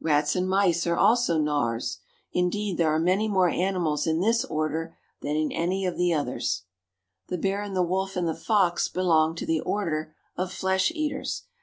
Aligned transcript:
Rats 0.00 0.34
and 0.34 0.48
mice 0.48 0.86
are 0.86 0.96
also 0.96 1.36
Gnawers. 1.38 1.98
Indeed, 2.32 2.78
there 2.78 2.94
are 2.94 2.98
many 2.98 3.28
more 3.28 3.50
animals 3.50 4.06
in 4.06 4.20
this 4.20 4.42
Order 4.42 4.96
than 5.20 5.36
in 5.36 5.52
any 5.52 5.84
of 5.84 5.98
the 5.98 6.14
others. 6.14 6.62
The 7.28 7.36
bear 7.36 7.60
and 7.60 7.76
the 7.76 7.82
wolf 7.82 8.16
and 8.16 8.26
the 8.26 8.34
fox 8.34 8.88
belong 8.88 9.34
to 9.34 9.44
the 9.44 9.60
Order 9.60 10.14
of 10.34 10.50
Flesh 10.50 10.90
Eaters. 10.92 11.42